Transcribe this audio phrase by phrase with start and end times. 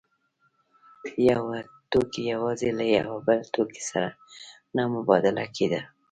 [1.29, 1.43] یو
[1.91, 4.09] توکی یوازې له یو بل توکي سره
[4.75, 5.81] نه مبادله کېده